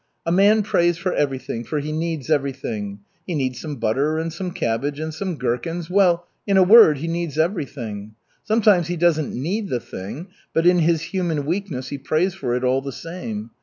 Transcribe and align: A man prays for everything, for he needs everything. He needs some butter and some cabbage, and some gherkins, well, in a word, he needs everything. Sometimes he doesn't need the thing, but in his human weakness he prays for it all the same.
A 0.25 0.31
man 0.31 0.63
prays 0.63 0.97
for 0.97 1.13
everything, 1.13 1.63
for 1.63 1.79
he 1.79 1.91
needs 1.91 2.31
everything. 2.31 3.01
He 3.27 3.35
needs 3.35 3.61
some 3.61 3.75
butter 3.75 4.17
and 4.17 4.33
some 4.33 4.49
cabbage, 4.51 4.99
and 4.99 5.13
some 5.13 5.35
gherkins, 5.35 5.91
well, 5.91 6.25
in 6.47 6.57
a 6.57 6.63
word, 6.63 6.97
he 6.97 7.07
needs 7.07 7.37
everything. 7.37 8.15
Sometimes 8.43 8.87
he 8.87 8.97
doesn't 8.97 9.31
need 9.39 9.69
the 9.69 9.79
thing, 9.79 10.29
but 10.55 10.65
in 10.65 10.79
his 10.79 11.01
human 11.01 11.45
weakness 11.45 11.89
he 11.89 11.99
prays 11.99 12.33
for 12.33 12.55
it 12.55 12.63
all 12.63 12.81
the 12.81 12.91
same. 12.91 13.51